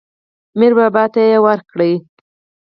میر 0.59 0.73
بابا 0.77 1.03
ته 1.13 1.19
یې 1.29 1.37
ورکړ. 1.45 1.79